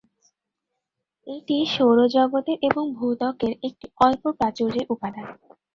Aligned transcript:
এটি 1.27 1.57
সৌর 1.73 1.97
জগতের 2.15 2.57
এবং 2.69 2.83
ভূত্বকের 2.97 3.53
একটি 3.67 3.85
অল্প 3.99 4.23
প্রাচুর্যের 4.39 4.85
উপাদান। 4.89 5.25